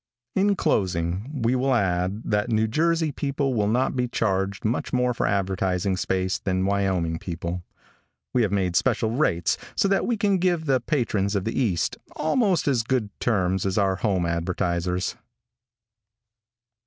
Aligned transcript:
In 0.35 0.55
closing, 0.55 1.29
we 1.43 1.53
will 1.55 1.75
add, 1.75 2.23
that 2.25 2.49
New 2.49 2.67
Jersey 2.67 3.11
people 3.11 3.53
will 3.53 3.67
not 3.67 3.95
be 3.95 4.07
charged 4.07 4.65
much 4.65 4.91
more 4.91 5.13
for 5.13 5.27
advertising 5.27 5.95
space 5.95 6.39
than 6.39 6.65
Wyoming 6.65 7.19
people. 7.19 7.61
We 8.33 8.41
have 8.41 8.51
made 8.51 8.75
special 8.75 9.11
rates 9.11 9.59
so 9.75 9.87
that 9.89 10.07
we 10.07 10.17
can 10.17 10.39
give 10.39 10.65
the 10.65 10.79
patrons 10.81 11.35
of 11.35 11.43
the 11.43 11.53
East 11.53 11.97
almost 12.15 12.67
as 12.67 12.81
good 12.81 13.11
terms 13.19 13.63
as 13.63 13.77
our 13.77 13.97
home 13.97 14.25
advertisers. 14.25 15.17